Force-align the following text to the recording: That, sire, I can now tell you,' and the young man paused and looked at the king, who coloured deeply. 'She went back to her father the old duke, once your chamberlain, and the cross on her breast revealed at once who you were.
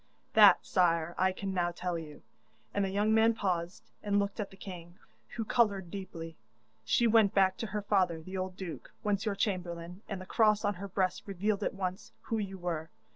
That, 0.33 0.65
sire, 0.65 1.13
I 1.19 1.31
can 1.31 1.53
now 1.53 1.69
tell 1.69 1.95
you,' 1.95 2.23
and 2.73 2.83
the 2.83 2.89
young 2.89 3.13
man 3.13 3.35
paused 3.35 3.83
and 4.01 4.17
looked 4.17 4.39
at 4.39 4.49
the 4.49 4.57
king, 4.57 4.97
who 5.35 5.45
coloured 5.45 5.91
deeply. 5.91 6.35
'She 6.83 7.05
went 7.05 7.35
back 7.35 7.55
to 7.57 7.67
her 7.67 7.83
father 7.83 8.19
the 8.19 8.35
old 8.35 8.57
duke, 8.57 8.91
once 9.03 9.27
your 9.27 9.35
chamberlain, 9.35 10.01
and 10.09 10.19
the 10.19 10.25
cross 10.25 10.65
on 10.65 10.73
her 10.81 10.87
breast 10.87 11.27
revealed 11.27 11.61
at 11.61 11.75
once 11.75 12.13
who 12.21 12.39
you 12.39 12.57
were. 12.57 12.89